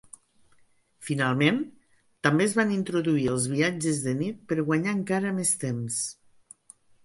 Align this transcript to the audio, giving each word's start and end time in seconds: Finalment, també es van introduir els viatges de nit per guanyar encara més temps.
Finalment, 1.09 1.59
també 2.29 2.47
es 2.49 2.57
van 2.61 2.73
introduir 2.77 3.27
els 3.35 3.47
viatges 3.53 4.03
de 4.09 4.17
nit 4.25 4.43
per 4.51 4.61
guanyar 4.73 4.99
encara 5.01 5.39
més 5.41 5.57
temps. 5.69 6.05